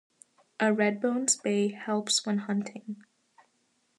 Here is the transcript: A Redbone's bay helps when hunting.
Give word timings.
A 0.59 0.71
Redbone's 0.73 1.35
bay 1.35 1.67
helps 1.71 2.25
when 2.25 2.39
hunting. 2.39 3.03